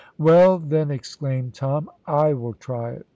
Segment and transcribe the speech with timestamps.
[0.17, 3.05] "Well, then," exclaimed Tom, "I will try it!